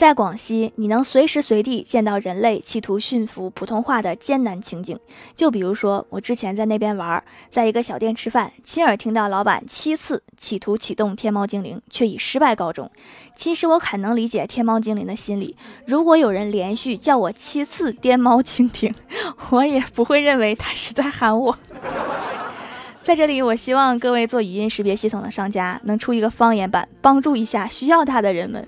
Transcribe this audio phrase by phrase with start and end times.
[0.00, 4.98] 在广西，你能随时随地见到人类企图驯服普通话的艰难情景。
[5.36, 12.90] 就比如说，我之前在那边玩，在一个小店吃饭，亲耳听到老板七次企图启动天猫精灵，却以失败告终。
[13.36, 18.94] 其实我很能理解天猫精灵的心理，如果有人连续叫我七次天猫蜻蜓，
[19.50, 21.54] 我也不会认为他是在喊我。
[23.02, 28.66] 在这里，我希望各位做语音识别系统的商家能出一个方言版，帮助一下需要它的人们。